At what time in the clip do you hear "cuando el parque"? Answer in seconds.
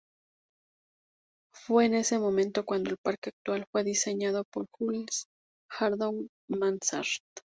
2.65-3.29